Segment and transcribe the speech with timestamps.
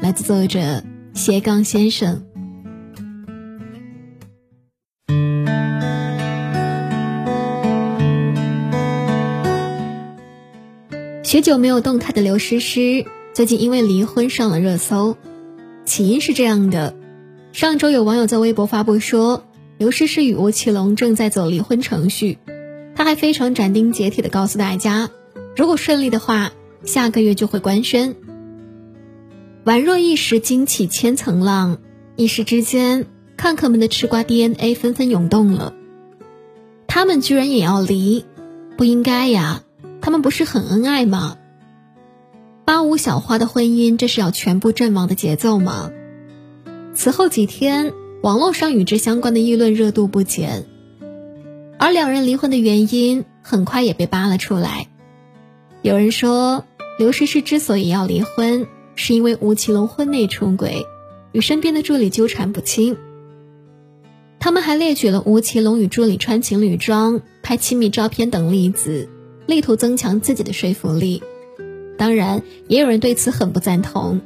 [0.00, 2.22] 来自作者斜杠先生。
[11.24, 15.16] 许久没有动态的刘诗诗，最近因为离婚上了热搜。
[15.84, 16.94] 起因是这样的：
[17.52, 19.42] 上周有网友在微博发布说，
[19.78, 22.38] 刘诗诗与吴奇隆正在走离婚程序。
[22.94, 25.10] 他还非常斩钉截铁的告诉大家，
[25.56, 26.52] 如果顺利的话，
[26.84, 28.14] 下个月就会官宣。
[29.68, 31.76] 宛若一时惊起千层浪，
[32.16, 33.04] 一时之间，
[33.36, 35.74] 看客们的吃瓜 DNA 纷纷涌动了。
[36.86, 38.24] 他们居然也要离，
[38.78, 39.64] 不应该呀！
[40.00, 41.36] 他们不是很恩爱吗？
[42.64, 45.90] 八五小花的婚姻，这是要全部阵亡的节奏吗？
[46.94, 50.64] 此后几天，网络上与之相关的议论热度不减，
[51.78, 54.88] 而两人离婚的原因很快也被扒了出来。
[55.82, 56.64] 有人说，
[56.98, 58.66] 刘诗诗之所以要离婚。
[59.00, 60.84] 是因为吴奇隆婚内出轨，
[61.30, 62.96] 与身边的助理纠缠不清。
[64.40, 69.08] 他们还列举了吴奇隆与助理穿情侣装、拍亲密照片等例子，
[69.46, 71.22] 力图增强自己的说服力。
[71.96, 74.20] 当然，也有人对此很不赞同。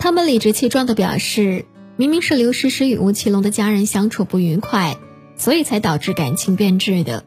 [0.00, 1.64] 他们理直气壮地表示，
[1.96, 4.98] 明明是刘诗诗与吴奇隆的家人相处不愉快，
[5.36, 7.22] 所以才导致感情变质的。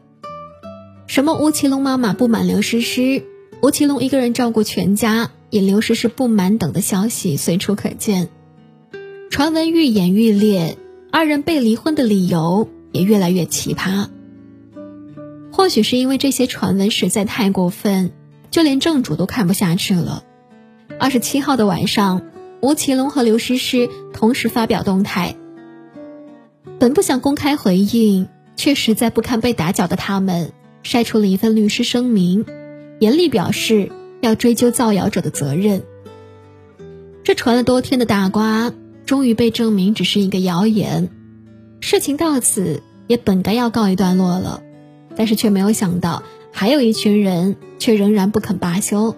[1.06, 3.22] 什么吴奇隆妈妈不满刘诗诗，
[3.62, 5.30] 吴奇隆一个人照顾全家。
[5.54, 8.28] 引刘诗诗不满等的消息随处可见，
[9.30, 10.76] 传闻愈演愈烈，
[11.12, 14.08] 二人被离婚的理由也越来越奇葩。
[15.52, 18.10] 或许是因为这些传闻实在太过分，
[18.50, 20.24] 就连正主都看不下去了。
[20.98, 22.22] 二十七号的晚上，
[22.60, 25.36] 吴奇隆和刘诗诗同时发表动态，
[26.80, 28.26] 本不想公开回应，
[28.56, 30.50] 却实在不堪被打搅的他们，
[30.82, 32.44] 晒出了一份律师声明，
[32.98, 33.92] 严厉表示。
[34.24, 35.82] 要追究造谣者的责任。
[37.22, 38.72] 这传了多天的大瓜，
[39.06, 41.10] 终于被证明只是一个谣言。
[41.80, 44.62] 事情到此也本该要告一段落了，
[45.16, 49.14] 但是却没有想到，还有一群人却仍然不肯罢休。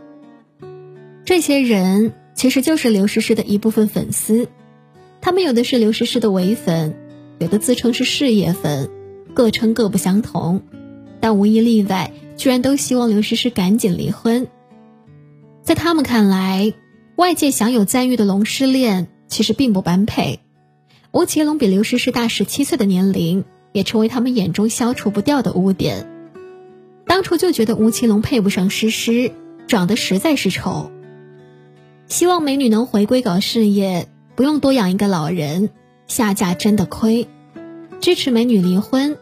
[1.25, 4.49] 这些人其实就是刘诗诗的一部分粉丝，
[5.21, 6.95] 他们有的是刘诗诗的伪粉，
[7.39, 8.91] 有的自称是事业粉，
[9.35, 10.63] 各称各不相同，
[11.21, 14.47] 但无一例外，居然都希望刘诗诗赶紧离婚。
[15.67, 16.75] 在他们看来，
[17.17, 20.39] 外界享有赞誉的龙狮恋其实并不般配。
[21.11, 26.09] 吴奇隆比刘诗诗大十七岁的年龄，也成为他们眼中消除不掉的污点。
[27.09, 29.33] 当初就觉得吴奇隆配不上诗诗，
[29.67, 30.93] 长得实在是丑。
[32.07, 34.07] 希望美女能回归搞事业，
[34.37, 35.71] 不用多养一个老人，
[36.07, 37.27] 下嫁真的亏。
[38.01, 39.19] 支持美女离婚。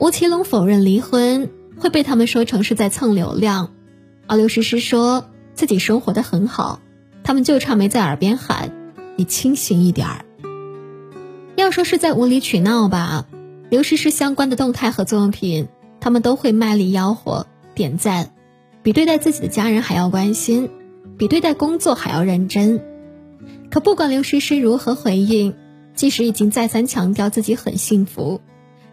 [0.00, 3.70] 吴奇隆否认离婚会被他们说成是在蹭流量。
[4.26, 6.80] 而刘诗诗说自己生活的很好，
[7.22, 8.72] 他们就差没在耳边喊
[9.16, 10.24] ：“你清醒一点儿。”
[11.56, 13.26] 要说是在无理取闹吧，
[13.70, 15.68] 刘诗诗相关的动态和作品，
[16.00, 18.32] 他们都会卖力吆喝、点赞，
[18.82, 20.70] 比对待自己的家人还要关心，
[21.16, 22.82] 比对待工作还要认真。
[23.70, 25.54] 可不管刘诗诗如何回应，
[25.94, 28.40] 即使已经再三强调自己很幸福，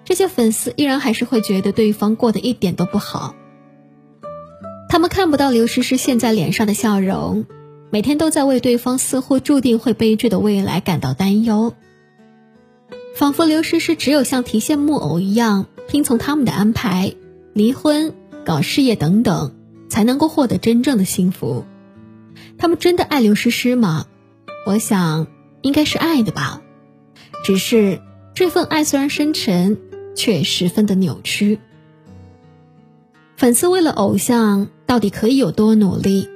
[0.06, 3.36] 这些粉丝依然还是会觉得对方过得一点都不好。
[4.91, 7.46] 他们看不到刘诗诗现在脸上的笑容，
[7.91, 11.74] 每天都在为对方似乎注定会悲剧的未来感到担忧。
[13.16, 17.13] 仿佛刘诗诗只有像提线木偶一样听从他们的安排，
[17.53, 18.13] 离婚、
[18.44, 19.56] 搞事业等等，
[19.90, 21.63] 才能够获得真正的幸福。
[22.57, 24.07] 他们真的爱刘诗诗吗？
[24.68, 25.27] 我想
[25.62, 26.62] 应该是爱的吧，
[27.45, 28.01] 只是
[28.36, 29.77] 这份爱虽然深沉，
[30.18, 31.62] 却十分的扭曲。
[33.38, 34.68] 粉丝为了偶像。
[34.92, 36.28] 到底可以有多努力？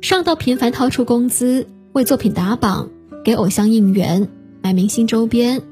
[0.00, 2.90] 上到频繁掏出工资为作品打榜、
[3.24, 4.28] 给偶像应援、
[4.62, 5.62] 买明星周边，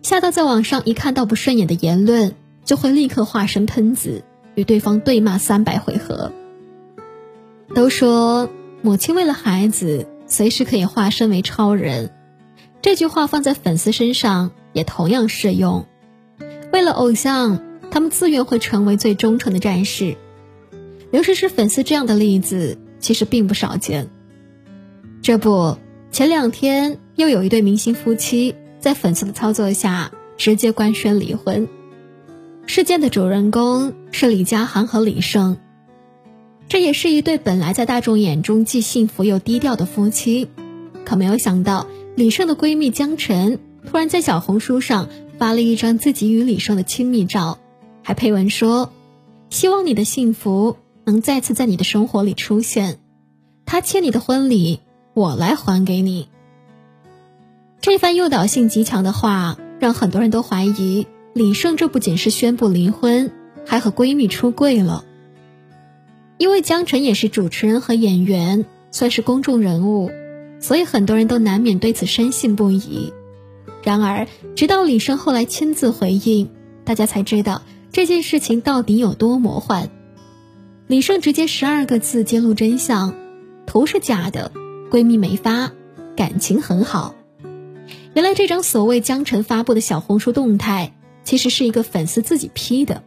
[0.00, 4.22] 下到在网上一看到不顺眼的言论，就会立刻化身喷子，
[4.54, 6.30] 与对方对骂三百回合。
[7.74, 8.48] 都说
[8.80, 12.12] 母亲为了孩子，随时可以化身为超人，
[12.82, 15.86] 这句话放在粉丝身上也同样适用。
[16.72, 17.60] 为了偶像，
[17.90, 20.16] 他们自愿会成为最忠诚的战士。
[21.14, 24.10] 刘诗诗粉丝这样的例子其实并不少见。
[25.22, 25.78] 这不，
[26.10, 31.68] 前两天又有一对明星夫妻在粉丝的操作下直接官宣离婚。
[32.66, 35.58] 事件的主人公是李佳航和李晟，
[36.68, 40.48] 这也是一对本来在大众眼中既幸福又低调的夫妻。
[41.04, 45.08] 可没有想到，李晟的闺蜜江晨突然在小红书上
[45.38, 47.60] 发了一张自己与李晟的亲密照，
[48.02, 48.92] 还配文说
[49.48, 52.98] ：“希望你的幸福能再次在你的生活里出现。”
[53.66, 54.80] 他欠你的婚礼。
[55.14, 56.28] 我来还给你。
[57.80, 63.30] 这番诱导性极强的话，让很多人都怀疑李晟这不仅是宣布离婚，
[63.64, 65.04] 还和闺蜜出柜了。
[66.36, 70.10] 因为江晨也是主持人和演员，算是公众人物，
[70.58, 73.12] 所以很多人都难免对此深信不疑。
[73.84, 76.50] 然而，直到李晟后来亲自回应，
[76.84, 77.62] 大家才知道
[77.92, 79.90] 这件事情到底有多魔幻。
[80.94, 83.16] 李晟直接十二个字揭露真相：
[83.66, 84.52] 图是假的。
[84.92, 85.72] 闺蜜没发，
[86.14, 87.16] 感情很好。
[88.14, 90.94] 原来这张所谓江晨发布的小红书动态，
[91.24, 93.02] 其实是一个粉丝自己 P 的。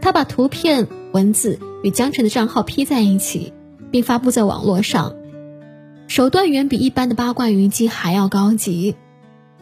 [0.00, 3.52] 他把图片、文字与江晨的账号 P 在一起，
[3.92, 5.14] 并发布在网络上，
[6.08, 8.96] 手段远比一般的八卦娱记还要高级。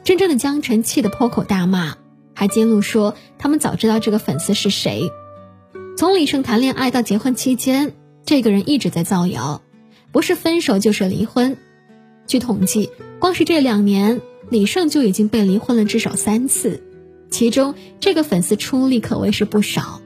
[0.03, 1.97] 真正的江晨气得破口大骂，
[2.35, 5.11] 还揭露说他们早知道这个粉丝是谁。
[6.01, 7.93] 从李晟谈恋爱到结婚期间，
[8.25, 9.61] 这个人一直在造谣。
[10.13, 11.59] 不是分手就是离婚。
[12.27, 12.89] 据统计，
[13.19, 16.83] 光是这两年，李晟就已经被离婚了至少三次，
[17.31, 20.01] 其中这个粉丝出力可谓是不少。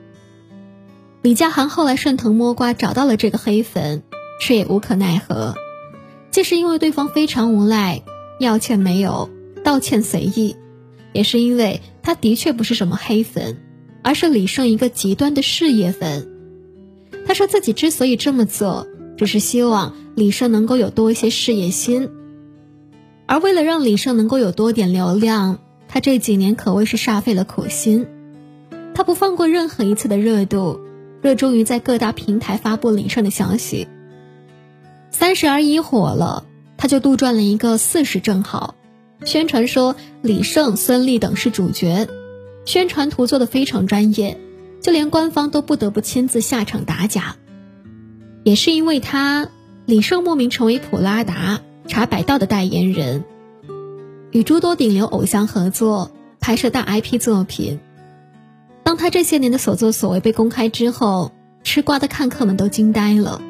[1.22, 4.02] 李佳航后来顺藤摸瓜找到了这个黑粉，
[4.40, 5.54] 却也无可奈何。
[6.32, 8.02] 既是因为对方非常无赖，
[8.40, 9.30] 要钱没有，
[9.62, 10.56] 道歉随意，
[11.12, 13.62] 也是因为他的确不是什么黑粉，
[14.04, 16.28] 而是李晟一个极端的事业粉。
[17.26, 18.86] 他说自己之所以这么做。
[19.16, 22.10] 只是希望李晟能够有多一些事业心，
[23.26, 28.08] 而为了让李晟能够有多点流量，他这几年可谓是煞费了苦心。
[28.92, 30.80] 他不放过任何一次的热度，
[31.22, 33.86] 热衷于在各大平台发布李晟的消息。
[35.12, 36.44] 三十而已火了，
[36.76, 38.74] 他就杜撰了一个四十正好，
[39.24, 42.08] 宣传说李晟、孙俪等是主角，
[42.64, 44.40] 宣传图做的非常专业，
[44.80, 47.36] 就连官方都不得不亲自下场打假。
[48.42, 49.48] 也是因为他，
[49.86, 53.24] 李晟莫名成为普拉达、茶百道的代言人，
[54.30, 57.80] 与诸多顶流偶像合作拍摄大 IP 作品。
[58.82, 61.32] 当他这些年的所作所为被公开之后，
[61.62, 63.40] 吃瓜的看客们都惊呆了：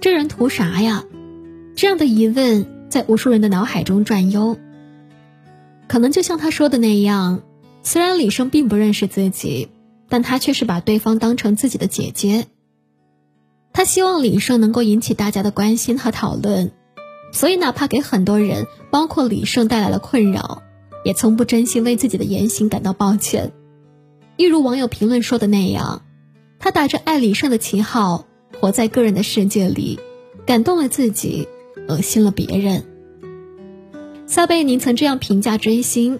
[0.00, 1.04] 这人图啥呀？
[1.74, 4.58] 这样的疑问在无数人的脑海中转悠。
[5.88, 7.42] 可能就像他说的那样，
[7.86, 9.68] 虽然李晟并不认识自己，
[10.08, 12.46] 但他却是把对方当成自己的姐姐。
[13.72, 16.72] 他希望李晟能够引起大家的关心和讨论，
[17.30, 20.64] 所以哪怕给很多人，包括李晟带来了困扰，
[21.04, 23.52] 也从不真心为自己的言行感到抱歉。
[24.36, 26.02] 一如网友评论说的那样，
[26.58, 28.26] 他打着爱李晟的旗号，
[28.60, 30.00] 活在个人的世界里，
[30.44, 31.46] 感动了自己，
[31.86, 32.84] 恶心了别人。
[34.26, 36.18] 撒贝宁曾这样评价追星：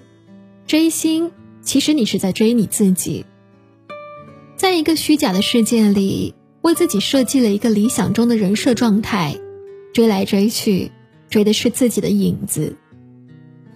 [0.69, 1.33] 追星
[1.67, 3.27] 其实你是在追你自己，
[4.57, 6.35] 在一个虚假的世界里。
[6.63, 9.37] 为自己设计了一个理想中的人设状态，
[9.95, 10.91] 追来追去，
[11.31, 12.77] 追的是自己的影子。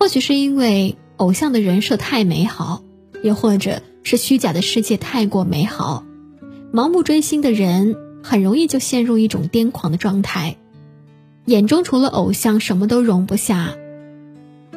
[0.01, 2.83] 或许是因为偶像的人设太美好，
[3.23, 6.05] 又或者是虚假的世界太过美好，
[6.73, 10.57] 盲目追星的人很容易就陷入一种癫狂的状态，
[11.45, 13.77] 眼中除了偶像什么都容不下。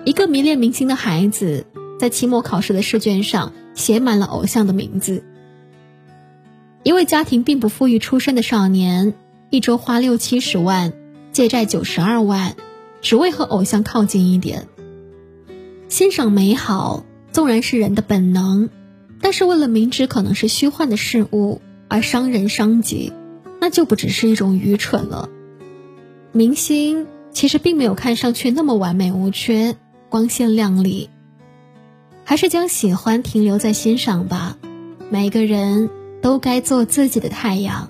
[0.05, 1.65] 一个迷恋明星的孩子，
[2.03, 5.24] 在期末考试的试卷上写满了偶像的名字。
[6.83, 9.13] 一位家庭并不富裕出身的少年，
[9.50, 10.91] 一周花六七十万，
[11.31, 12.57] 借债九十二万，
[13.01, 14.67] 只为和偶像靠近一点。
[15.88, 18.69] 欣赏美好，纵然是人的本能，
[19.22, 23.13] 但是为了明知可能是虚幻的事物而伤人伤己，
[23.62, 25.29] 那就不只是一种愚蠢了。
[26.33, 29.77] 明星其实并没有看上去那么完美无缺、
[30.10, 31.10] 光鲜亮丽，
[32.23, 34.57] 还是将喜欢停留在欣赏吧。
[35.09, 36.03] 每个人。
[36.23, 37.89] 都该做自己的太阳。